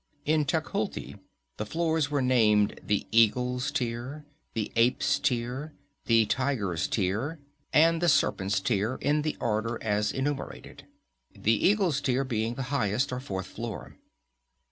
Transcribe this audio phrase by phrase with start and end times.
[0.25, 1.19] In Tecuhltli
[1.57, 5.73] the floors were named The Eagle's Tier, The Ape's Tier,
[6.05, 7.37] The Tiger's Tier
[7.71, 10.87] and The Serpent's Tier, in the order as enumerated,
[11.35, 13.95] The Eagle's Tier being the highest, or fourth, floor.